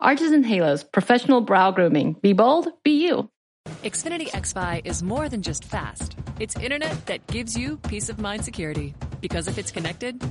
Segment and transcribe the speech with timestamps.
[0.00, 2.12] Arches and Halos, professional brow grooming.
[2.22, 3.28] Be bold, be you.
[3.82, 6.16] Xfinity XFi is more than just fast.
[6.38, 8.94] It's internet that gives you peace of mind security.
[9.20, 10.22] Because if it's connected,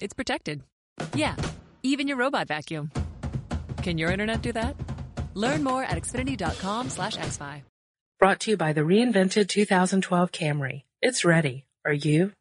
[0.00, 0.62] it's protected.
[1.14, 1.36] Yeah,
[1.84, 2.90] even your robot vacuum.
[3.82, 4.74] Can your internet do that?
[5.34, 7.62] Learn more at xfinity.com slash xfi.
[8.18, 10.82] Brought to you by the reinvented 2012 Camry.
[11.00, 11.66] It's ready.
[11.84, 12.32] Are you?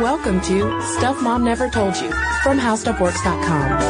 [0.00, 2.10] Welcome to Stuff Mom Never Told You
[2.42, 3.80] from HowStuffWorks.com.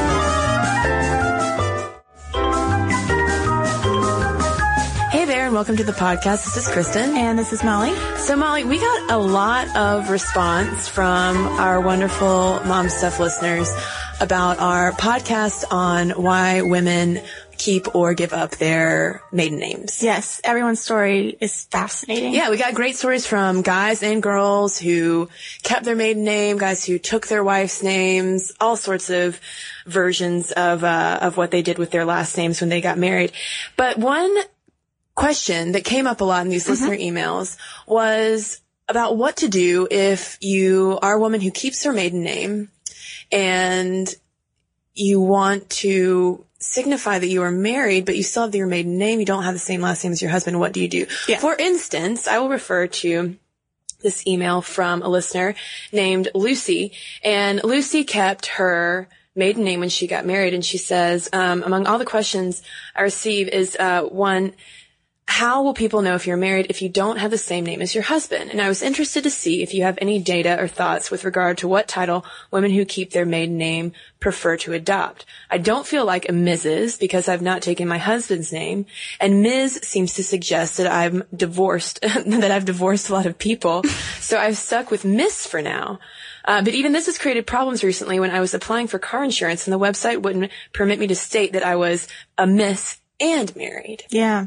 [5.13, 6.45] Hey there, and welcome to the podcast.
[6.45, 7.17] This is Kristen.
[7.17, 7.95] And this is Molly.
[8.17, 13.73] So, Molly, we got a lot of response from our wonderful mom stuff listeners
[14.21, 17.21] about our podcast on why women
[17.61, 20.03] keep or give up their maiden names.
[20.03, 22.33] Yes, everyone's story is fascinating.
[22.33, 25.29] Yeah, we got great stories from guys and girls who
[25.63, 29.39] kept their maiden name, guys who took their wife's names, all sorts of
[29.85, 33.33] versions of uh, of what they did with their last names when they got married.
[33.77, 34.35] But one
[35.15, 39.87] question that came up a lot in these listener emails was about what to do
[39.91, 42.71] if you are a woman who keeps her maiden name
[43.31, 44.15] and
[44.95, 49.19] you want to signify that you are married, but you still have your maiden name.
[49.19, 50.61] You don't have the same last name as your husband.
[50.61, 51.07] What do you do?
[51.27, 51.39] Yeah.
[51.39, 53.37] For instance, I will refer to
[54.03, 55.55] this email from a listener
[55.93, 60.55] named Lucy and Lucy kept her maiden name when she got married.
[60.55, 62.63] And she says, um, among all the questions
[62.95, 64.53] I receive is, uh, one,
[65.31, 67.95] how will people know if you're married if you don't have the same name as
[67.95, 68.51] your husband?
[68.51, 71.59] And I was interested to see if you have any data or thoughts with regard
[71.59, 75.25] to what title women who keep their maiden name prefer to adopt.
[75.49, 76.99] I don't feel like a Mrs.
[76.99, 78.87] because I've not taken my husband's name,
[79.21, 79.79] and Ms.
[79.85, 83.85] seems to suggest that I'm divorced, that I've divorced a lot of people.
[84.19, 86.01] so I've stuck with Miss for now.
[86.45, 89.65] Uh, but even this has created problems recently when I was applying for car insurance
[89.65, 94.03] and the website wouldn't permit me to state that I was a Miss and married.
[94.11, 94.47] Yeah.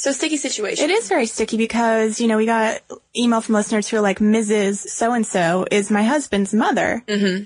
[0.00, 0.82] So sticky situation.
[0.82, 2.80] It is very sticky because, you know, we got
[3.14, 4.76] email from listeners who are like, Mrs.
[4.88, 7.02] So-and-so is my husband's mother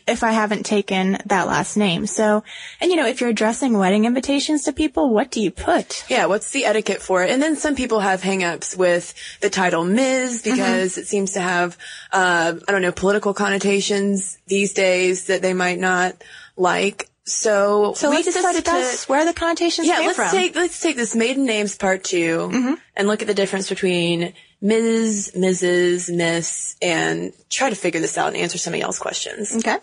[0.07, 2.07] if I haven't taken that last name.
[2.07, 2.45] So,
[2.81, 6.05] and you know, if you're addressing wedding invitations to people, what do you put?
[6.09, 7.31] Yeah, what's the etiquette for it?
[7.31, 10.43] And then some people have hangups with the title Ms.
[10.45, 11.77] because it seems to have,
[12.13, 16.23] uh, I don't know, political connotations these days that they might not
[16.57, 17.09] like.
[17.27, 20.31] So, So we decided to, where the connotations yeah, came let's from.
[20.31, 25.33] take, let's take this maiden names part 2 and look at the difference between Ms.,
[25.35, 29.57] Mrs., Miss, and try to figure this out and answer some of y'all's questions.
[29.57, 29.79] okay.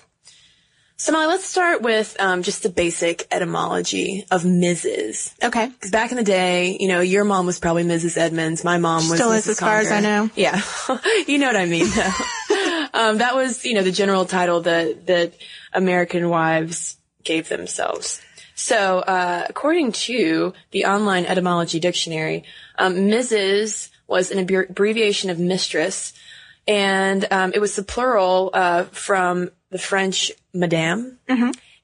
[0.97, 5.33] So Molly, let's start with, um, just the basic etymology of Mrs.
[5.43, 5.67] Okay.
[5.69, 8.17] Because back in the day, you know, your mom was probably Mrs.
[8.17, 8.63] Edmonds.
[8.63, 9.37] My mom was Still Mrs.
[9.37, 10.29] is as far as I know.
[10.35, 10.61] Yeah,
[11.27, 11.87] you know what I mean.
[12.93, 15.33] Um, that was, you know, the general title that that
[15.71, 18.21] American wives gave themselves.
[18.55, 22.43] So, uh, according to the online etymology dictionary,
[22.77, 23.89] um, Mrs.
[24.07, 26.13] was an abbre- abbreviation of mistress,
[26.67, 31.17] and um, it was the plural uh, from the French madame.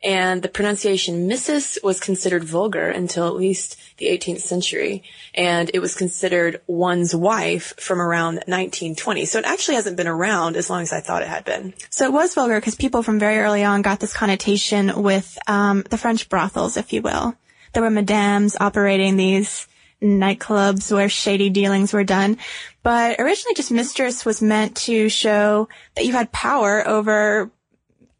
[0.03, 1.83] And the pronunciation Mrs.
[1.83, 5.03] was considered vulgar until at least the 18th century.
[5.33, 9.25] And it was considered one's wife from around 1920.
[9.25, 11.73] So it actually hasn't been around as long as I thought it had been.
[11.89, 15.83] So it was vulgar because people from very early on got this connotation with um,
[15.89, 17.35] the French brothels, if you will.
[17.73, 19.67] There were madames operating these
[20.01, 22.37] nightclubs where shady dealings were done.
[22.83, 27.51] But originally just mistress was meant to show that you had power over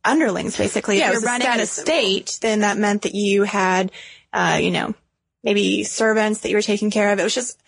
[0.08, 1.00] underlings, basically.
[1.00, 2.40] Yeah, if you're a running an status symbol.
[2.42, 3.92] then that meant that you had,
[4.34, 4.96] uh, you know,
[5.44, 7.20] maybe servants that you were taking care of.
[7.20, 7.60] It was just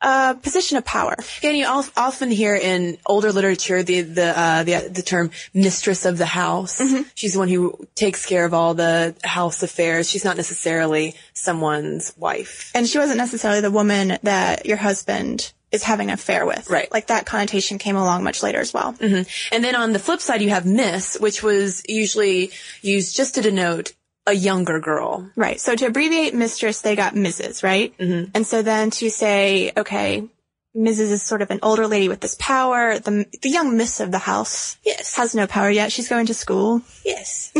[0.00, 1.16] a position of power.
[1.42, 6.18] And you often hear in older literature the the uh, the, the term mistress of
[6.18, 6.82] the house.
[7.14, 10.08] She's the one who takes care of all the house affairs.
[10.08, 12.70] She's not necessarily someone's wife.
[12.74, 16.70] And she wasn't necessarily the woman that your husband is having an affair with.
[16.70, 16.90] Right.
[16.90, 18.94] Like that connotation came along much later as well.
[19.00, 19.26] And
[19.64, 22.50] then on the flip side, you have miss, which was usually
[22.80, 23.92] used just to denote
[24.26, 25.30] a younger girl.
[25.36, 25.60] Right.
[25.60, 27.96] So to abbreviate mistress, they got Mrs., right?
[27.98, 28.30] Mm-hmm.
[28.34, 30.26] And so then to say, okay,
[30.74, 31.12] Mrs.
[31.12, 32.98] is sort of an older lady with this power.
[32.98, 35.14] The, the young miss of the house Yes.
[35.16, 35.92] has no power yet.
[35.92, 36.80] She's going to school.
[37.04, 37.52] Yes.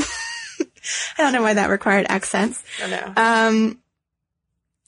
[1.19, 2.63] I don't know why that required accents.
[2.83, 3.13] I know.
[3.17, 3.79] Um,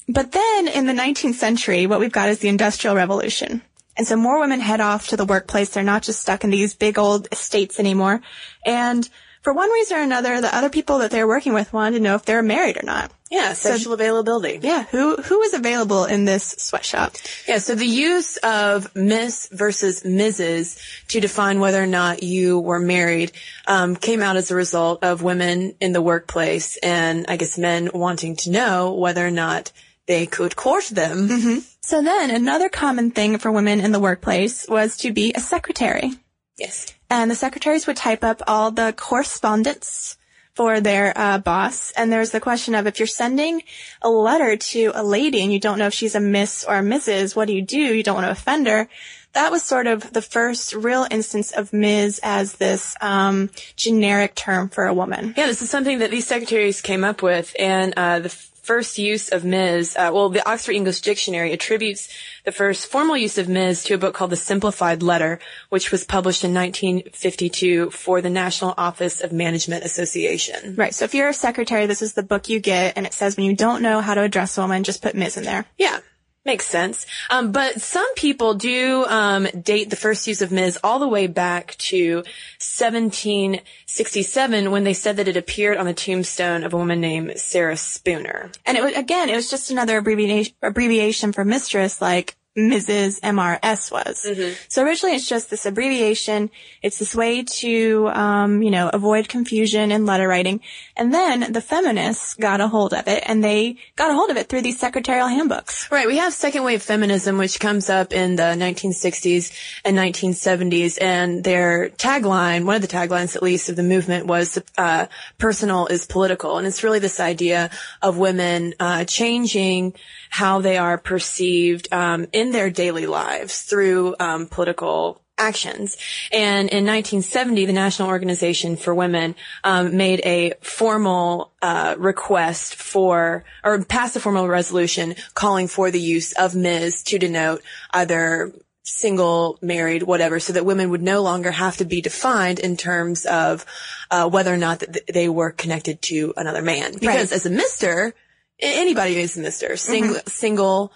[0.09, 3.63] but then in the 19th century, what we've got is the Industrial Revolution.
[3.97, 5.71] And so more women head off to the workplace.
[5.71, 8.21] They're not just stuck in these big old estates anymore.
[8.65, 9.09] And
[9.43, 12.15] for one reason or another, the other people that they're working with wanted to know
[12.15, 13.11] if they're married or not.
[13.31, 14.59] yeah, sexual availability.
[14.63, 17.15] Yeah, who who is available in this sweatshop?
[17.47, 20.79] Yeah, so the use of Miss versus Mrs.
[21.09, 23.33] to define whether or not you were married
[23.67, 27.91] um, came out as a result of women in the workplace and I guess men
[27.95, 29.73] wanting to know whether or not
[30.07, 31.63] they could court them.
[31.81, 36.13] So then another common thing for women in the workplace was to be a secretary.
[36.59, 36.93] Yes.
[37.09, 40.17] And the secretaries would type up all the correspondence
[40.55, 41.93] for their uh, boss.
[41.93, 43.63] And there's the question of if you're sending
[44.01, 46.83] a letter to a lady and you don't know if she's a miss or a
[46.83, 47.77] Mrs., what do you do?
[47.77, 48.89] You don't want to offend her.
[49.35, 52.21] That was sort of the first real instance of Ms.
[52.23, 55.35] as this um, generic term for a woman.
[55.37, 58.99] Yeah, this is something that these secretaries came up with, and uh, the f- first
[58.99, 59.95] use of Ms.
[59.97, 62.09] Uh, well, the Oxford English Dictionary attributes
[62.45, 63.85] the first formal use of Ms.
[63.85, 68.75] to a book called The Simplified Letter, which was published in 1952 for the National
[68.77, 70.75] Office of Management Association.
[70.75, 70.93] Right.
[70.93, 73.47] So if you're a secretary, this is the book you get, and it says when
[73.47, 75.37] you don't know how to address a woman, just put Ms.
[75.37, 75.65] in there.
[75.79, 76.01] Yeah.
[76.47, 77.05] Makes sense.
[77.29, 80.79] Um, but some people do um, date the first use of Ms.
[80.85, 86.63] all the way back to 1767 when they said that it appeared on the tombstone
[86.63, 88.53] of a woman named Sarah Spooner.
[88.65, 93.21] And it was, again, it was just another abbreviation, abbreviation for mistress, like Mrs.
[93.21, 94.27] MRS was.
[94.69, 96.51] So originally it's just this abbreviation.
[96.83, 100.61] It's this way to, um, you know, avoid confusion in letter writing.
[100.97, 104.39] And then the feminists got a hold of it and they got a hold of
[104.39, 105.91] it through these secretarial handbooks.
[105.91, 106.07] Right.
[106.07, 109.53] We have second wave feminism, which comes up in the 1960s
[109.85, 110.99] and 1970s.
[111.01, 115.07] And their tagline, one of the taglines at least of the movement was, uh,
[115.37, 116.57] personal is political.
[116.57, 117.69] And it's really this idea
[118.01, 119.95] of women, uh, changing
[120.31, 125.97] how they are perceived, um, in their daily lives through, um, political actions.
[126.33, 129.35] And in 1970, the National Organization for Women
[129.65, 136.01] um, made a formal uh, request for, or passed a formal resolution calling for the
[136.01, 137.03] use of Ms.
[137.05, 138.53] to denote either
[138.83, 143.27] single, married, whatever, so that women would no longer have to be defined in terms
[143.27, 143.67] of
[144.11, 146.93] uh, whether or not th- they were connected to another man.
[146.95, 147.33] Because Right.
[147.33, 148.15] as a Mister,
[148.61, 150.93] anybody is a Mister, single, single,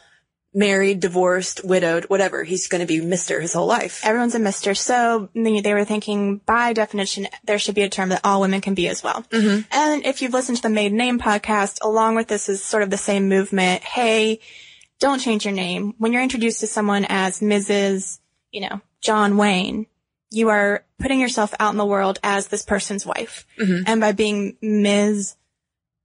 [0.52, 2.42] married, divorced, widowed, whatever.
[2.42, 4.00] He's going to be Mister his whole life.
[4.04, 4.74] Everyone's a mister.
[4.74, 8.60] So they they were thinking by definition, there should be a term that all women
[8.60, 9.22] can be as well.
[9.30, 9.60] Mm-hmm.
[9.70, 12.90] And if you've listened to the Maiden Name podcast, along with this is sort of
[12.90, 13.82] the same movement.
[13.84, 14.40] Hey,
[14.98, 15.94] don't change your name.
[15.98, 18.18] When you're introduced to someone as Mrs.,
[18.50, 19.86] you know, John Wayne,
[20.30, 23.46] you are putting yourself out in the world as this person's wife.
[23.58, 23.84] Mm-hmm.
[23.86, 25.36] And by being Ms.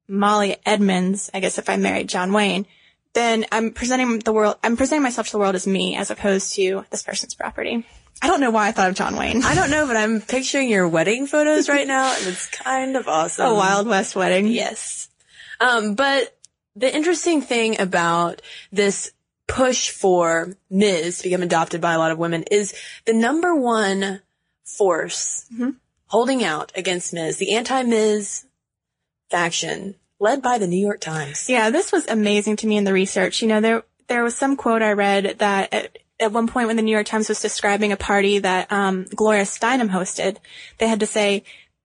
[0.07, 2.67] Molly Edmonds, I guess if I married John Wayne,
[3.15, 6.53] then I'm presenting the world, I'm presenting myself to the world as me as opposed
[6.55, 7.85] to this person's property.
[8.21, 9.43] I don't know why I thought of John Wayne.
[9.43, 13.07] I don't know, but I'm picturing your wedding photos right now, and it's kind of
[13.09, 13.47] awesome.
[13.47, 14.47] A Wild West wedding.
[14.47, 15.09] Yes.
[15.59, 16.37] Um, but
[16.75, 18.41] the interesting thing about
[18.71, 19.11] this
[19.47, 21.19] push for Ms.
[21.19, 22.73] to become adopted by a lot of women is
[23.05, 24.21] the number one
[24.63, 25.49] force
[26.07, 28.45] holding out against Ms., the anti-Ms
[29.29, 31.49] faction, led by the New York Times.
[31.49, 33.41] Yeah, this was amazing to me in the research.
[33.41, 36.77] You know, there there was some quote I read that at, at one point when
[36.77, 40.37] the New York Times was describing a party that um, Gloria Steinem hosted,
[40.77, 41.43] they had to say,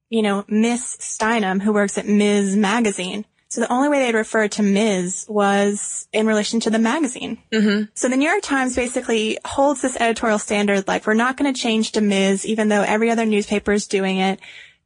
[0.08, 2.56] you know, Miss Steinem, who works at Ms.
[2.56, 3.24] Magazine.
[3.48, 5.26] So the only way they'd refer to Ms.
[5.28, 7.38] was in relation to the magazine.
[7.52, 7.86] Mm-hmm.
[7.94, 11.60] So the New York Times basically holds this editorial standard, like we're not going to
[11.60, 12.46] change to Ms.
[12.46, 14.38] even though every other newspaper is doing it.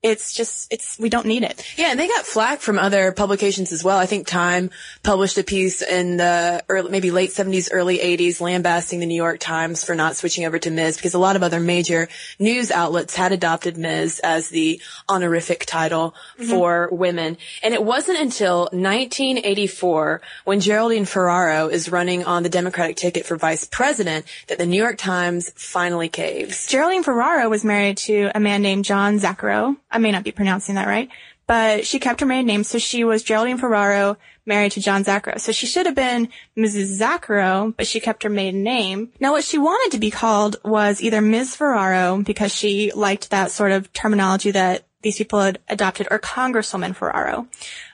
[0.04, 1.64] It's just, it's, we don't need it.
[1.78, 3.96] Yeah, and they got flack from other publications as well.
[3.96, 4.68] I think Time
[5.02, 9.40] published a piece in the early, maybe late 70s, early 80s, lambasting the New York
[9.40, 10.98] Times for not switching over to Ms.
[10.98, 12.08] because a lot of other major
[12.38, 14.20] news outlets had adopted Ms.
[14.22, 16.50] as the honorific title mm-hmm.
[16.50, 17.38] for women.
[17.62, 23.36] And it wasn't until 1984 when Geraldine Ferraro is running on the Democratic ticket for
[23.36, 26.66] vice president that the New York Times finally caves.
[26.66, 29.76] Geraldine Ferraro was married to a man named John Zaccaro.
[29.94, 31.08] I may not be pronouncing that right,
[31.46, 35.40] but she kept her maiden name, so she was Geraldine Ferraro married to John Zaccaro.
[35.40, 36.98] So she should have been Mrs.
[36.98, 39.10] Zaccaro, but she kept her maiden name.
[39.20, 41.56] Now what she wanted to be called was either Ms.
[41.56, 46.94] Ferraro because she liked that sort of terminology that these people had adopted or Congresswoman
[46.94, 47.46] Ferraro.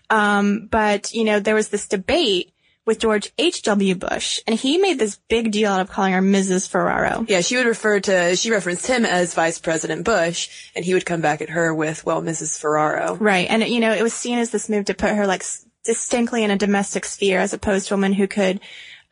[0.09, 2.53] Um, but you know, there was this debate
[2.91, 3.95] with George H.W.
[3.95, 6.69] Bush, and he made this big deal out of calling her Mrs.
[6.69, 7.25] Ferraro.
[7.29, 11.07] Yeah, she would refer to, she referenced him as Vice President Bush, and he would
[11.07, 12.61] come back at her with, well, Mrs.
[12.61, 13.15] Ferraro.
[13.15, 13.47] Right.
[13.49, 15.45] And, you know, it was seen as this move to put her like
[15.85, 18.59] distinctly in a domestic sphere as opposed to a woman who could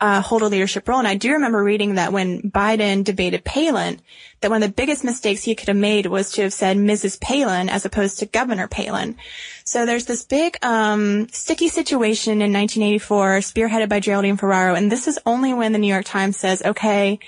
[0.01, 0.99] uh, hold a leadership role.
[0.99, 3.99] And I do remember reading that when Biden debated Palin,
[4.41, 7.19] that one of the biggest mistakes he could have made was to have said Mrs.
[7.19, 9.17] Palin as opposed to Governor Palin.
[9.65, 14.75] So there's this big, um, sticky situation in 1984 spearheaded by Geraldine Ferraro.
[14.75, 17.19] And this is only when the New York Times says, okay,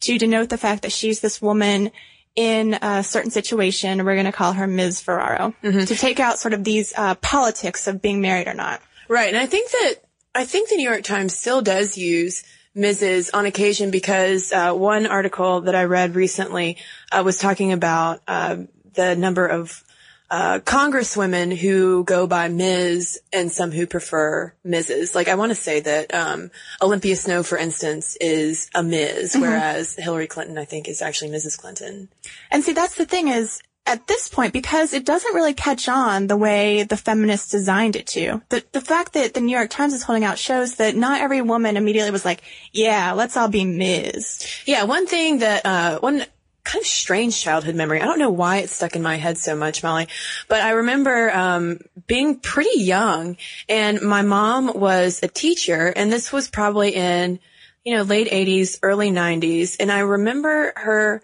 [0.00, 1.90] to denote the fact that she's this woman
[2.36, 5.00] in a certain situation, we're going to call her Ms.
[5.00, 8.80] Ferraro to take out sort of these uh, politics of being married or not.
[9.08, 9.28] Right.
[9.28, 9.94] And I think that,
[10.34, 12.44] I think the New York Times still does use
[12.76, 13.30] Mrs.
[13.34, 16.76] on occasion because, uh, one article that I read recently,
[17.10, 18.58] uh, was talking about, uh,
[18.94, 19.82] the number of,
[20.30, 23.20] uh, congresswomen who go by Ms.
[23.32, 25.16] and some who prefer Mrs.
[25.16, 29.96] Like I want to say that, um, Olympia Snowe, for instance, is a Ms., whereas
[29.96, 31.58] Hillary Clinton, I think, is actually Mrs.
[31.58, 32.08] Clinton.
[32.52, 36.26] And see, that's the thing is, at this point, because it doesn't really catch on
[36.26, 39.94] the way the feminists designed it to, the, the fact that the New York Times
[39.94, 43.64] is holding out shows that not every woman immediately was like, yeah, let's all be
[43.64, 44.46] Ms.
[44.66, 46.24] Yeah, one thing that, uh, one
[46.62, 48.00] kind of strange childhood memory.
[48.00, 50.06] I don't know why it's stuck in my head so much, Molly,
[50.46, 56.32] but I remember, um, being pretty young and my mom was a teacher and this
[56.32, 57.40] was probably in,
[57.82, 59.78] you know, late eighties, early nineties.
[59.78, 61.22] And I remember her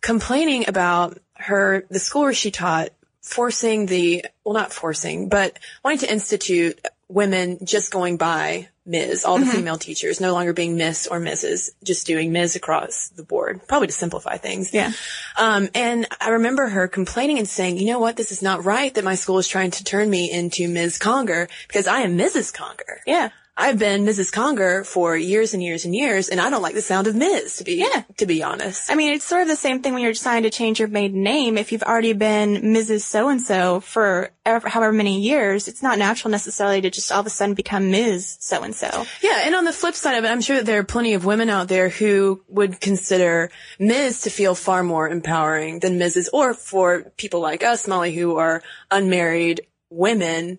[0.00, 6.00] complaining about her, the school where she taught forcing the, well, not forcing, but wanting
[6.00, 9.24] to institute women just going by Ms.
[9.24, 11.70] All the female teachers no longer being Miss or Mrs.
[11.84, 12.56] Just doing Ms.
[12.56, 14.74] across the board, probably to simplify things.
[14.74, 14.92] Yeah.
[15.38, 18.16] Um, and I remember her complaining and saying, you know what?
[18.16, 20.98] This is not right that my school is trying to turn me into Ms.
[20.98, 22.52] Conger because I am Mrs.
[22.52, 23.00] Conger.
[23.06, 23.28] Yeah.
[23.54, 24.32] I've been Mrs.
[24.32, 27.56] Conger for years and years and years, and I don't like the sound of Ms.
[27.58, 28.04] To be Yeah.
[28.16, 28.90] to be honest.
[28.90, 31.22] I mean, it's sort of the same thing when you're trying to change your maiden
[31.22, 31.58] name.
[31.58, 33.02] If you've already been Mrs.
[33.02, 37.30] So-and-so for ever, however many years, it's not natural necessarily to just all of a
[37.30, 38.38] sudden become Ms.
[38.40, 39.06] So-and-so.
[39.22, 41.26] Yeah, and on the flip side of it, I'm sure that there are plenty of
[41.26, 44.22] women out there who would consider Ms.
[44.22, 46.28] to feel far more empowering than Mrs.
[46.32, 50.58] Or for people like us, Molly, who are unmarried women,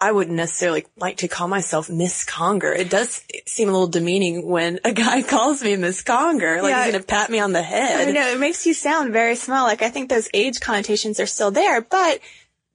[0.00, 2.72] I wouldn't necessarily like to call myself Miss Conger.
[2.72, 6.84] It does seem a little demeaning when a guy calls me Miss Conger, like Yeah.
[6.84, 8.14] he's gonna pat me on the I head.
[8.14, 9.64] know it makes you sound very small.
[9.64, 12.20] Like I think those age connotations are still there, but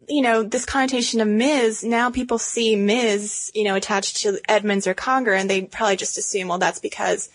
[0.07, 1.83] you know, this connotation of Ms.
[1.83, 3.51] Now people see Ms.
[3.53, 7.29] You know, attached to Edmonds or Conger, and they probably just assume, well, that's because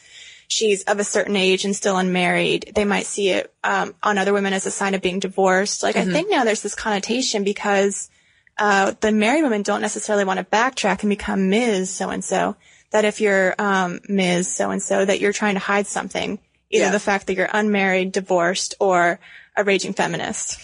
[0.49, 2.73] she's of a certain age and still unmarried.
[2.75, 5.85] They might see it um, on other women as a sign of being divorced.
[5.85, 8.11] Like I think now there's this connotation because
[8.59, 11.91] uh, the married women don't necessarily want to backtrack and become Ms.
[11.91, 12.57] So and so.
[12.91, 14.53] That if you're um, Ms.
[14.55, 16.39] So and so, that you're trying to hide something,
[16.71, 16.91] either Yeah.
[16.93, 19.19] the fact that you're unmarried, divorced, or
[19.57, 20.61] a raging feminist.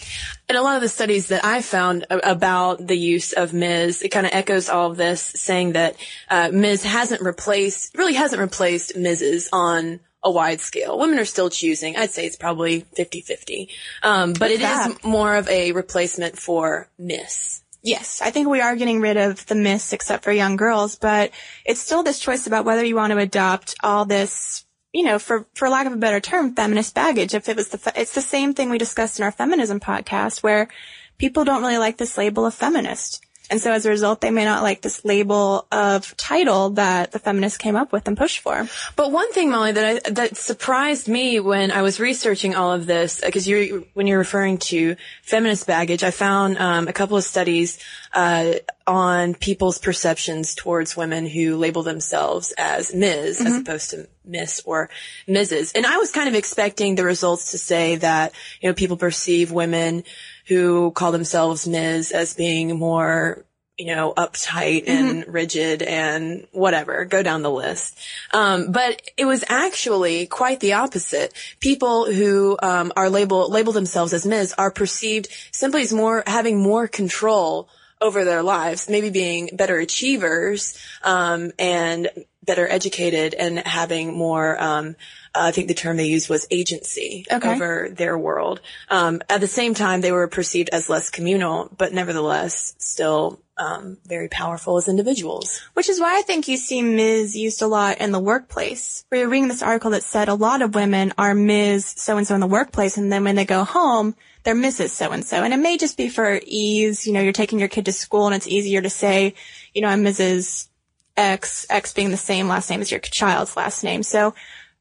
[0.48, 4.02] And a lot of the studies that I found about the use of Ms.
[4.02, 5.96] It kind of echoes all of this, saying that
[6.28, 6.84] uh, Ms.
[6.84, 9.48] hasn't replaced, really hasn't replaced Mrs.
[9.52, 10.98] on a wide scale.
[10.98, 11.96] Women are still choosing.
[11.96, 13.68] I'd say it's probably 50-50.
[14.02, 15.04] Um, but What's it is that?
[15.04, 17.62] more of a replacement for Miss.
[17.82, 21.30] Yes, I think we are getting rid of the myths except for young girls, but
[21.64, 25.46] it's still this choice about whether you want to adopt all this, you know, for,
[25.54, 27.34] for lack of a better term, feminist baggage.
[27.34, 30.42] If it was the, fe- it's the same thing we discussed in our feminism podcast
[30.42, 30.68] where
[31.16, 33.24] people don't really like this label of feminist.
[33.50, 37.18] And so as a result, they may not like this label of title that the
[37.18, 38.68] feminists came up with and pushed for.
[38.94, 42.86] But one thing, Molly, that I, that surprised me when I was researching all of
[42.86, 47.24] this, because you when you're referring to feminist baggage, I found um, a couple of
[47.24, 47.78] studies
[48.12, 48.52] uh,
[48.86, 53.40] on people's perceptions towards women who label themselves as Ms.
[53.40, 54.90] as opposed to Miss or
[55.28, 55.72] Mrs.
[55.74, 59.50] And I was kind of expecting the results to say that you know people perceive
[59.50, 60.04] women
[60.50, 62.10] who call themselves Ms.
[62.10, 63.46] as being more
[63.78, 67.98] you know, uptight and rigid and whatever, go down the list.
[68.34, 71.32] Um, but it was actually quite the opposite.
[71.60, 74.54] People who, um, are label, label themselves as Ms.
[74.58, 80.76] are perceived simply as more, having more control over their lives, maybe being better achievers,
[81.02, 82.08] um, and
[82.44, 84.96] better educated and having more, um,
[85.34, 87.48] I think the term they used was agency Okay.
[87.48, 88.60] over their world.
[88.88, 93.98] Um, at the same time, they were perceived as less communal, but nevertheless still um,
[94.06, 95.60] very powerful as individuals.
[95.74, 97.36] Which is why I think you see Ms.
[97.36, 99.04] used a lot in the workplace.
[99.12, 101.84] We were reading this article that said a lot of women are Ms.
[101.84, 104.88] so-and-so in the workplace, and then when they go home, they're Mrs.
[104.88, 105.42] so-and-so.
[105.42, 108.26] And it may just be for ease, you know, you're taking your kid to school
[108.26, 109.34] and it's easier to say,
[109.74, 110.68] you know, I'm Mrs.
[111.14, 114.02] X, X being the same last name as your child's last name.
[114.02, 114.34] So,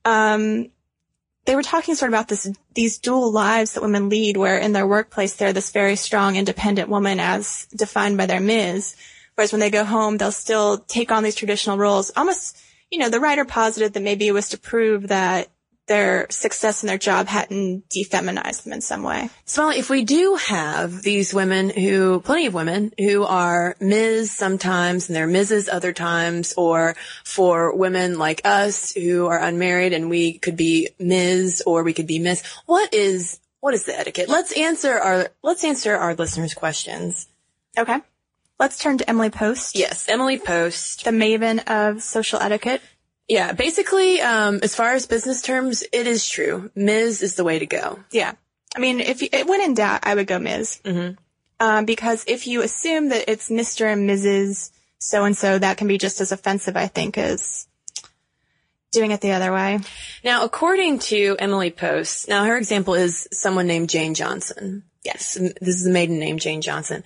[0.06, 0.70] um,
[1.50, 4.72] they were talking sort of about this, these dual lives that women lead where in
[4.72, 8.96] their workplace they're this very strong, independent woman as defined by their Ms.
[9.34, 12.12] Whereas when they go home, they'll still take on these traditional roles.
[12.16, 12.56] Almost,
[12.92, 15.48] you know, the writer posited that maybe it was to prove that
[15.90, 19.30] their success in their job hadn't defeminized them in some way.
[19.44, 24.32] Smiley, if we do have these women who, plenty of women who are Ms.
[24.32, 25.68] sometimes and they're Mrs.
[25.68, 31.64] other times, or for women like us who are unmarried and we could be Ms.
[31.66, 34.30] or we could be Miss, what is, what is the etiquette?
[34.30, 37.28] Let's answer our, let's answer our listeners' questions.
[37.78, 37.98] Okay.
[38.60, 39.76] Let's turn to Emily Post.
[39.76, 41.06] Yes, Emily Post.
[41.06, 42.82] The maven of social etiquette.
[43.30, 46.72] Yeah, basically, um, as far as business terms, it is true.
[46.76, 47.22] Ms.
[47.22, 48.00] is the way to go.
[48.12, 48.34] Yeah.
[48.76, 50.82] I mean, if you, went in doubt, I would go Ms.
[50.84, 51.18] Mhm.
[51.60, 53.92] Um, because if you assume that it's Mr.
[53.92, 54.72] and Mrs.
[54.98, 57.68] so and so, that can be just as offensive, I think, as
[58.92, 59.80] doing it the other way.
[60.24, 64.84] Now, according to Emily Post, now her example is someone named Jane Johnson.
[65.04, 67.04] Yes, this is the maiden name, Jane Johnson.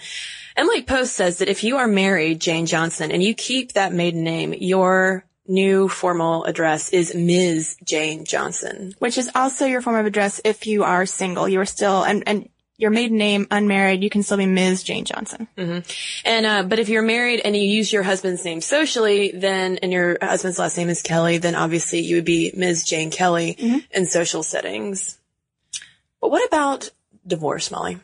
[0.56, 4.24] Emily Post says that if you are married, Jane Johnson, and you keep that maiden
[4.24, 7.78] name, your new formal address is Ms.
[7.84, 8.94] Jane Johnson.
[9.00, 11.48] Which is also your form of address if you are single.
[11.48, 14.84] You are still, and, and your maiden name, unmarried, you can still be Ms.
[14.84, 15.48] Jane Johnson.
[16.26, 19.92] And, uh, but if you're married and you use your husband's name socially, then, and
[19.92, 22.84] your husband's last name is Kelly, then obviously you would be Ms.
[22.84, 25.20] Jane Kelly in social settings.
[26.20, 26.90] But what about
[27.28, 28.00] divorce, Molly?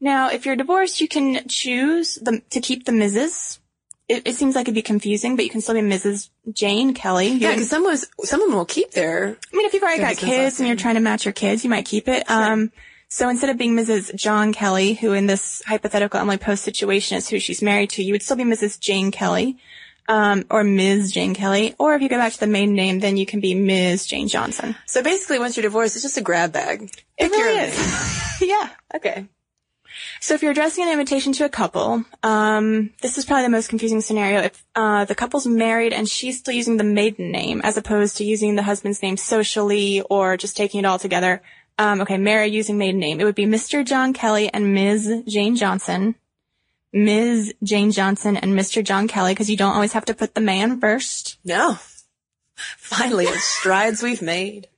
[0.00, 3.60] Now, if you're divorced, you can choose the, to keep the Mrs.
[4.12, 6.28] It, it seems like it'd be confusing, but you can still be Mrs.
[6.52, 7.28] Jane Kelly.
[7.28, 10.60] You Yeah, because someone, someone will keep their I mean, if you've already got kids
[10.60, 12.28] and you're trying to match your kids, you might keep it.
[12.30, 12.72] Um,
[13.08, 14.14] so instead of being Mrs.
[14.14, 18.14] John Kelly, who in this hypothetical Emily Post situation is who she's married to, you
[18.14, 18.80] would still be Mrs.
[18.80, 19.58] Jane Kelly,
[20.08, 21.12] um, or Ms.
[21.12, 21.74] Jane Kelly.
[21.78, 24.06] Or if you go back to the main name, then you can be Ms.
[24.06, 24.76] Jane Johnson.
[24.86, 26.82] So basically, once you're divorced, it's just a grab bag.
[26.82, 28.40] It Pick your really is.
[28.40, 28.68] yeah.
[28.94, 29.28] Okay.
[30.22, 33.68] So if you're addressing an invitation to a couple, um, this is probably the most
[33.68, 34.42] confusing scenario.
[34.42, 38.24] If uh, the couple's married and she's still using the maiden name as opposed to
[38.24, 41.42] using the husband's name socially or just taking it all together.
[41.76, 43.20] Um, okay, married using maiden name.
[43.20, 43.84] It would be Mr.
[43.84, 45.24] John Kelly and Ms.
[45.26, 46.14] Jane Johnson.
[46.92, 47.54] Ms.
[47.64, 48.84] Jane Johnson and Mr.
[48.84, 51.36] John Kelly because you don't always have to put the man first.
[51.44, 51.78] No.
[52.54, 54.68] Finally, it's strides we've made.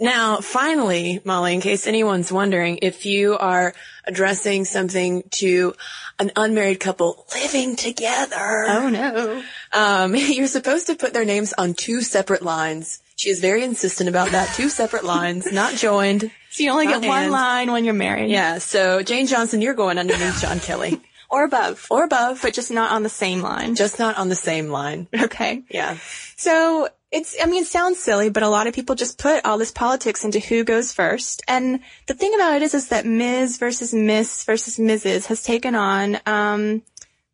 [0.00, 5.74] Now, finally, Molly, in case anyone's wondering, if you are addressing something to
[6.18, 9.42] an unmarried couple living together, Oh no.
[9.72, 13.00] um, you're supposed to put their names on two separate lines.
[13.16, 14.52] She is very insistent about that.
[14.56, 16.30] Two separate lines, not joined.
[16.50, 17.32] So you only get one and.
[17.32, 18.30] line when you're married.
[18.30, 21.00] Yeah, so Jane Johnson, you're going underneath John Kelly.
[21.30, 21.88] Or above.
[21.90, 23.74] Or above, But just not on the same line.
[23.74, 25.08] just not on the same line.
[25.20, 25.64] okay.
[25.68, 25.96] Yeah.
[26.36, 29.56] So it's, I mean, it sounds silly, but a lot of people just put all
[29.56, 31.42] this politics into who goes first.
[31.46, 33.58] And the thing about it is, is that Ms.
[33.58, 35.26] versus Miss versus Mrs.
[35.26, 36.82] has taken on, um,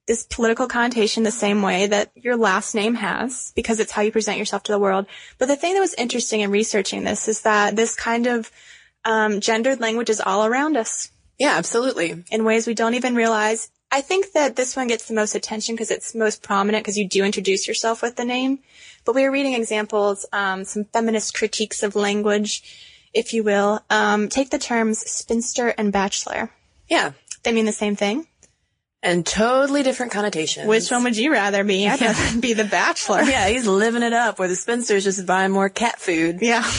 [0.07, 4.13] this political connotation the same way that your last name has, because it's how you
[4.13, 5.07] present yourself to the world.
[5.39, 8.51] But the thing that was interesting in researching this is that this kind of,
[9.05, 12.23] um, gendered language is all around us Yeah, absolutely.
[12.31, 13.71] in ways we don't even realize.
[13.93, 17.09] I think that this one gets the most attention because it's most prominent because you
[17.09, 18.61] do introduce yourself with the name.
[19.05, 22.63] But we were reading examples, um, some feminist critiques of language,
[23.13, 23.81] if you will.
[23.91, 26.51] Um, take the terms spinster and bachelor.
[26.89, 27.13] Yeah.
[27.43, 28.27] They mean the same thing.
[29.03, 30.69] And totally different connotations.
[30.69, 31.89] Which one would you rather be?
[31.89, 33.23] I'd rather be the bachelor.
[33.23, 36.39] Yeah, he's living it up where the spinster's just buying more cat food.
[36.43, 36.71] Yeah.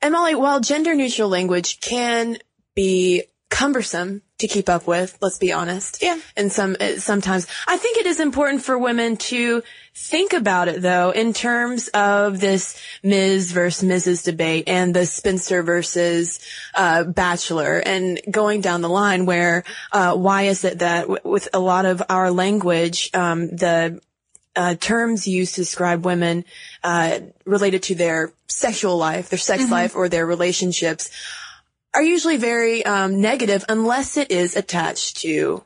[0.00, 2.38] And Molly, while gender neutral language can
[2.74, 6.02] be cumbersome to keep up with, let's be honest.
[6.02, 6.18] Yeah.
[6.36, 9.62] And some, uh, sometimes I think it is important for women to
[9.94, 13.52] think about it though in terms of this Ms.
[13.52, 14.24] versus Mrs.
[14.24, 16.40] debate and the spinster versus,
[16.74, 19.62] uh, bachelor and going down the line where,
[19.92, 24.00] uh, why is it that w- with a lot of our language, um, the,
[24.56, 26.44] uh, terms used to describe women
[26.82, 31.10] uh, related to their sexual life, their sex life, or their relationships
[31.94, 35.64] are usually very um, negative unless it is attached to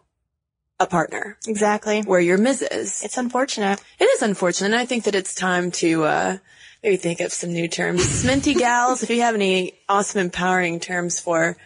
[0.81, 2.03] a partner Exactly.
[2.03, 3.03] where you're Mrs.
[3.05, 3.83] It's unfortunate.
[3.99, 4.67] It is unfortunate.
[4.73, 6.37] and I think that it's time to uh,
[6.85, 8.03] maybe think of some new terms.
[8.25, 11.57] Sminty gals, if you have any awesome, empowering terms for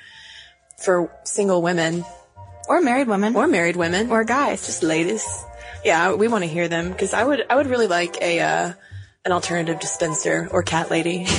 [0.82, 2.04] for single women
[2.68, 3.36] Or married women.
[3.36, 4.64] or married women or guys.
[4.66, 5.24] just ladies.
[5.84, 8.72] Yeah, we want to hear them because I would I would really like a uh,
[9.24, 11.26] an alternative dispenser or cat lady.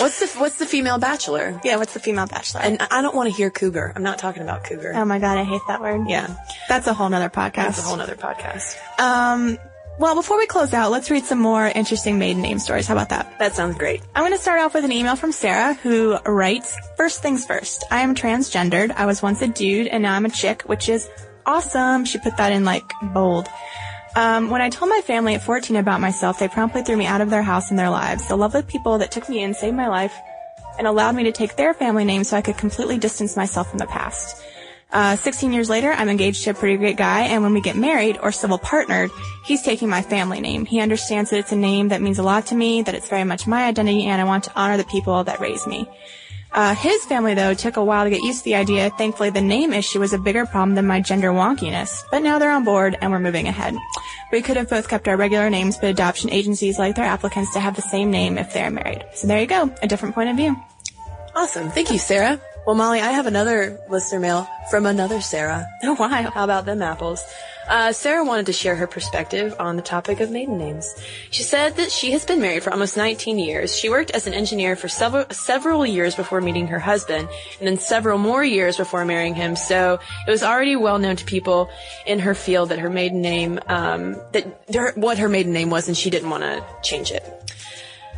[0.00, 1.60] What's the what's the female bachelor?
[1.62, 2.60] yeah, what's the female bachelor?
[2.62, 3.92] And I don't want to hear cougar.
[3.94, 4.92] I'm not talking about cougar.
[4.94, 6.08] oh my god, I hate that word.
[6.08, 6.36] yeah,
[6.68, 7.54] That's a whole nother podcast.
[7.54, 8.76] that's a whole nother podcast.
[8.98, 9.58] Um,
[9.98, 12.86] Well, before we close out, let's read some more interesting maiden name stories.
[12.86, 13.38] How about that?
[13.38, 14.00] That sounds great.
[14.14, 17.84] I'm going to start off with an email from Sarah who writes, First things first,
[17.90, 18.92] I am transgendered.
[18.92, 21.06] I was once a dude and now I'm a chick, which is
[21.44, 22.06] awesome.
[22.06, 23.46] She put that in like bold.
[24.16, 27.20] Um, when I told my family at 14 about myself, they promptly threw me out
[27.20, 28.26] of their house and their lives.
[28.26, 30.14] The lovely people that took me in saved my life
[30.78, 33.78] and allowed me to take their family name so I could completely distance myself from
[33.78, 34.42] the past.
[34.92, 37.76] Uh, 16 years later, I'm engaged to a pretty great guy, and when we get
[37.76, 39.12] married or civil partnered,
[39.44, 40.64] he's taking my family name.
[40.64, 43.22] He understands that it's a name that means a lot to me, that it's very
[43.22, 45.88] much my identity, and I want to honor the people that raised me.
[46.52, 48.90] Uh, his family, though, took a while to get used to the idea.
[48.90, 52.02] Thankfully, the name issue was a bigger problem than my gender wonkiness.
[52.10, 53.76] But now they're on board, and we're moving ahead.
[54.32, 57.60] We could have both kept our regular names, but adoption agencies like their applicants to
[57.60, 59.04] have the same name if they're married.
[59.14, 60.56] So there you go, a different point of view.
[61.34, 61.70] Awesome.
[61.70, 62.40] Thank you, Sarah.
[62.66, 65.66] Well, Molly, I have another listener mail from another Sarah.
[65.82, 66.30] Oh, wow.
[66.30, 67.22] How about them apples?
[67.70, 70.92] Uh, Sarah wanted to share her perspective on the topic of maiden names.
[71.30, 73.78] She said that she has been married for almost 19 years.
[73.78, 77.28] She worked as an engineer for several, several years before meeting her husband,
[77.60, 79.54] and then several more years before marrying him.
[79.54, 81.70] So it was already well known to people
[82.06, 85.86] in her field that her maiden name, um, that her, what her maiden name was,
[85.86, 87.24] and she didn't want to change it.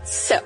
[0.05, 0.41] So,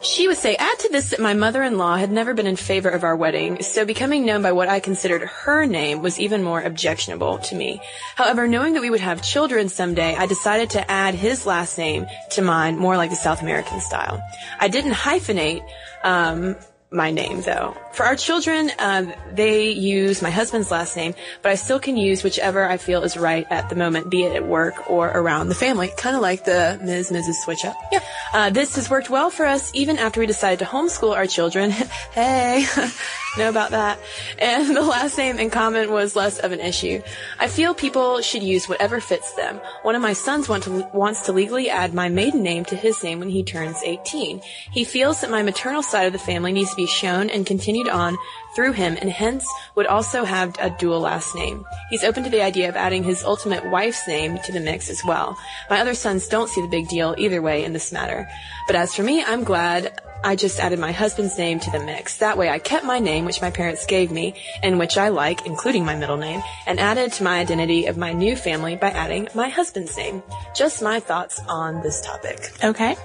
[0.00, 3.04] she would say, add to this that my mother-in-law had never been in favor of
[3.04, 7.38] our wedding, so becoming known by what I considered her name was even more objectionable
[7.38, 7.80] to me.
[8.14, 12.06] However, knowing that we would have children someday, I decided to add his last name
[12.32, 14.22] to mine, more like the South American style.
[14.60, 15.64] I didn't hyphenate,
[16.04, 16.56] um,
[16.90, 17.76] my name though.
[17.92, 22.24] For our children, uh, they use my husband's last name, but I still can use
[22.24, 25.54] whichever I feel is right at the moment, be it at work or around the
[25.54, 25.90] family.
[25.96, 27.10] Kind of like the Ms.
[27.10, 27.34] Mrs.
[27.44, 27.76] switch up.
[27.92, 28.00] Yeah.
[28.32, 31.70] Uh, this has worked well for us even after we decided to homeschool our children.
[32.12, 32.64] hey,
[33.36, 33.98] know about that.
[34.38, 37.02] And the last name in common was less of an issue.
[37.38, 39.60] I feel people should use whatever fits them.
[39.82, 43.02] One of my sons want to, wants to legally add my maiden name to his
[43.02, 44.40] name when he turns 18.
[44.72, 47.88] He feels that my maternal side of the family needs to be shown and continued
[47.88, 48.16] on
[48.54, 51.64] through him and hence would also have a dual last name.
[51.90, 55.04] He's open to the idea of adding his ultimate wife's name to the mix as
[55.04, 55.36] well.
[55.70, 58.28] My other sons don't see the big deal either way in this matter.
[58.66, 62.18] But as for me, I'm glad I just added my husband's name to the mix.
[62.18, 65.46] That way I kept my name, which my parents gave me, and which I like,
[65.46, 69.28] including my middle name, and added to my identity of my new family by adding
[69.34, 70.22] my husband's name.
[70.54, 72.52] Just my thoughts on this topic.
[72.62, 72.96] Okay.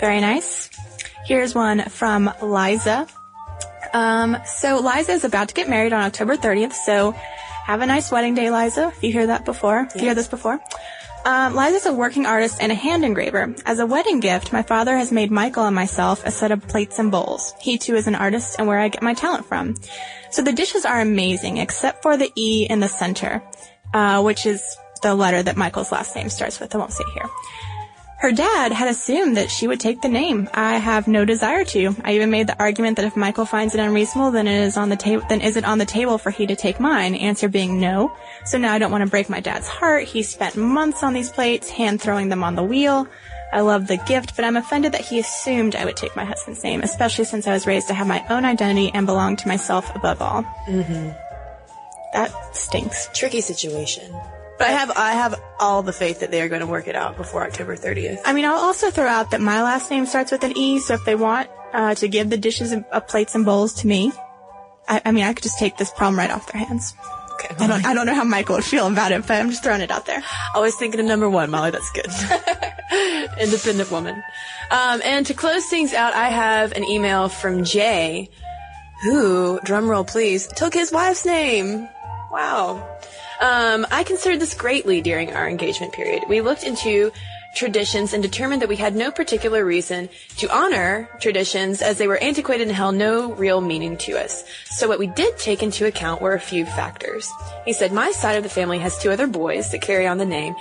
[0.00, 0.70] Very nice.
[1.24, 3.06] Here's one from Liza.
[3.92, 8.10] Um, so Liza is about to get married on October 30th, so have a nice
[8.10, 10.60] wedding day, Liza, if you hear that before, if you hear this before.
[11.28, 13.54] Um, Liza's a working artist and a hand engraver.
[13.66, 16.98] As a wedding gift, my father has made Michael and myself a set of plates
[16.98, 17.52] and bowls.
[17.60, 19.74] He too is an artist and where I get my talent from.
[20.30, 23.42] So the dishes are amazing, except for the E in the center,
[23.92, 24.62] uh, which is
[25.02, 26.74] the letter that Michael's last name starts with.
[26.74, 27.28] I won't say here.
[28.18, 30.48] Her dad had assumed that she would take the name.
[30.52, 31.94] I have no desire to.
[32.02, 34.88] I even made the argument that if Michael finds it unreasonable, then it is on
[34.88, 37.14] the table, then is it on the table for he to take mine?
[37.14, 38.12] Answer being no.
[38.44, 40.02] So now I don't want to break my dad's heart.
[40.02, 43.06] He spent months on these plates, hand throwing them on the wheel.
[43.52, 46.64] I love the gift, but I'm offended that he assumed I would take my husband's
[46.64, 49.94] name, especially since I was raised to have my own identity and belong to myself
[49.94, 50.42] above all.
[50.66, 51.10] Mm-hmm.
[52.14, 53.08] That stinks.
[53.14, 54.12] Tricky situation.
[54.58, 56.96] But I have I have all the faith that they are going to work it
[56.96, 58.20] out before October 30th.
[58.24, 60.94] I mean, I'll also throw out that my last name starts with an E, so
[60.94, 64.12] if they want uh, to give the dishes and, of plates and bowls to me,
[64.88, 66.94] I, I, mean, I could just take this problem right off their hands.
[67.34, 67.54] Okay.
[67.60, 69.80] I don't I don't know how Michael would feel about it, but I'm just throwing
[69.80, 70.24] it out there.
[70.56, 71.70] Always thinking of number one, Molly.
[71.70, 72.06] That's good.
[73.40, 74.20] Independent woman.
[74.72, 78.28] Um, and to close things out, I have an email from Jay,
[79.04, 81.88] who, drumroll please, took his wife's name.
[82.32, 82.98] Wow.
[83.40, 86.24] Um, I considered this greatly during our engagement period.
[86.28, 87.12] We looked into
[87.54, 92.18] traditions and determined that we had no particular reason to honor traditions as they were
[92.18, 94.44] antiquated and held no real meaning to us.
[94.66, 97.28] So what we did take into account were a few factors.
[97.64, 100.26] He said, my side of the family has two other boys that carry on the
[100.26, 100.54] name,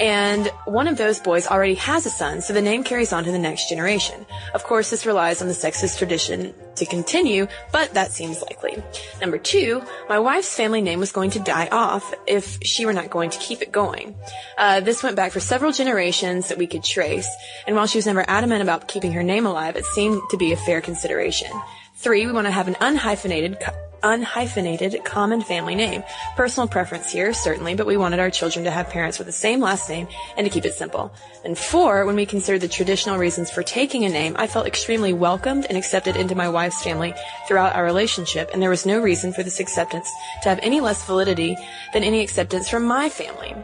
[0.00, 3.30] and one of those boys already has a son, so the name carries on to
[3.30, 4.26] the next generation.
[4.52, 8.82] Of course, this relies on the sexist tradition to continue, but that seems likely.
[9.20, 13.10] Number two, my wife's family name was going to die off if she were not
[13.10, 14.14] going to keep it going.
[14.58, 17.28] Uh, this went back for several generations that we could trace,
[17.66, 20.52] and while she was never adamant about keeping her name alive, it seemed to be
[20.52, 21.50] a fair consideration.
[21.96, 23.60] Three, we want to have an unhyphenated
[24.02, 26.02] unhyphenated common family name.
[26.36, 29.60] Personal preference here, certainly, but we wanted our children to have parents with the same
[29.60, 31.12] last name and to keep it simple.
[31.44, 35.12] And four, when we considered the traditional reasons for taking a name, I felt extremely
[35.12, 37.14] welcomed and accepted into my wife's family
[37.48, 40.10] throughout our relationship, and there was no reason for this acceptance
[40.42, 41.56] to have any less validity
[41.92, 43.54] than any acceptance from my family.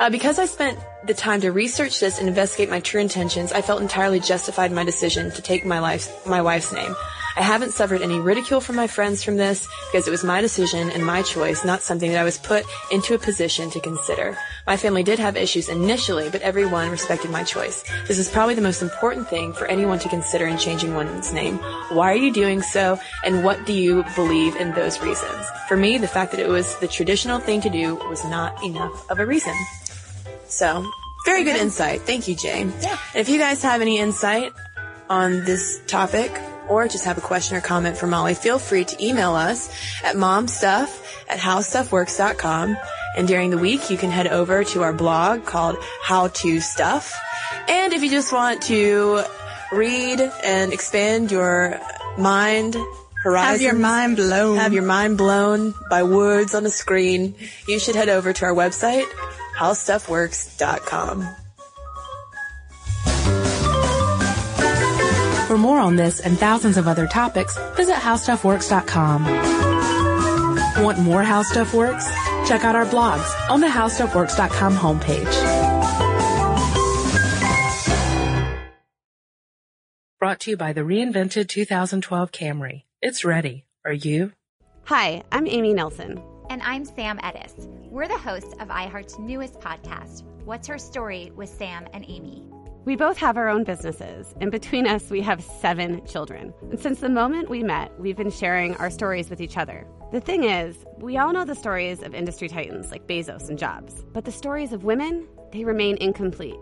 [0.00, 3.60] Uh, because I spent the time to research this and investigate my true intentions, I
[3.60, 6.96] felt entirely justified in my decision to take my my wife's name.
[7.36, 10.90] I haven't suffered any ridicule from my friends from this because it was my decision
[10.90, 14.36] and my choice, not something that I was put into a position to consider.
[14.66, 17.84] My family did have issues initially, but everyone respected my choice.
[18.06, 21.58] This is probably the most important thing for anyone to consider in changing one's name.
[21.90, 25.46] Why are you doing so, and what do you believe in those reasons?
[25.68, 29.08] For me, the fact that it was the traditional thing to do was not enough
[29.10, 29.54] of a reason.
[30.46, 30.84] So,
[31.24, 32.02] very good insight.
[32.02, 32.68] Thank you, Jay.
[32.80, 32.98] Yeah.
[33.14, 34.52] If you guys have any insight
[35.08, 36.32] on this topic,
[36.70, 39.68] or just have a question or comment for Molly, feel free to email us
[40.04, 40.88] at momstuff
[41.28, 42.76] at howstuffworks.com.
[43.16, 47.18] And during the week, you can head over to our blog called How to Stuff.
[47.68, 49.24] And if you just want to
[49.72, 51.80] read and expand your
[52.16, 52.76] mind
[53.24, 54.56] horizons, Have your mind blown.
[54.56, 57.34] have your mind blown by words on a screen,
[57.66, 59.06] you should head over to our website,
[59.56, 61.28] howstuffworks.com.
[65.50, 69.24] For more on this and thousands of other topics, visit howstuffworks.com.
[70.84, 72.06] Want more How Stuff Works?
[72.46, 75.26] Check out our blogs on the howstuffworks.com homepage.
[80.20, 82.84] Brought to you by the reinvented 2012 Camry.
[83.02, 83.64] It's ready.
[83.84, 84.30] Are you?
[84.84, 86.22] Hi, I'm Amy Nelson.
[86.48, 87.66] And I'm Sam Ettus.
[87.90, 92.46] We're the hosts of iHeart's newest podcast, What's Her Story with Sam and Amy.
[92.90, 96.52] We both have our own businesses, and between us, we have seven children.
[96.72, 99.86] And since the moment we met, we've been sharing our stories with each other.
[100.10, 104.04] The thing is, we all know the stories of industry titans like Bezos and Jobs,
[104.12, 106.58] but the stories of women, they remain incomplete.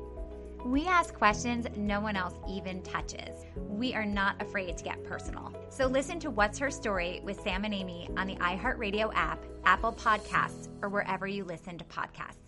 [0.66, 3.46] We ask questions no one else even touches.
[3.56, 5.54] We are not afraid to get personal.
[5.70, 9.94] So listen to What's Her Story with Sam and Amy on the iHeartRadio app, Apple
[9.94, 12.47] Podcasts, or wherever you listen to podcasts.